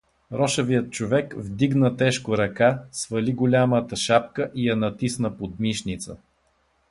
Рошавият 0.31 0.91
човек 0.91 1.33
вдигна 1.37 1.97
тежко 1.97 2.37
ръка, 2.37 2.83
свали 2.91 3.33
голямата 3.33 3.95
шапка 3.95 4.51
и 4.55 4.69
я 4.69 4.75
натисна 4.75 5.37
под 5.37 5.59
мишница. 5.59 6.17